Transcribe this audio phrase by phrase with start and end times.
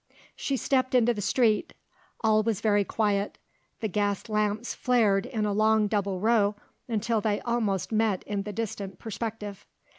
[0.35, 1.75] She stepped into the street.
[2.21, 3.37] All was very quiet.
[3.81, 6.55] The gas lamps flared in a long double row
[7.01, 9.67] till they almost met in the distant perspective.